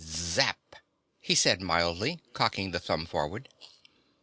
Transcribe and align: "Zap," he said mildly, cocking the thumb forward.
"Zap," 0.03 0.77
he 1.19 1.35
said 1.35 1.61
mildly, 1.61 2.21
cocking 2.33 2.71
the 2.71 2.79
thumb 2.79 3.05
forward. 3.05 3.49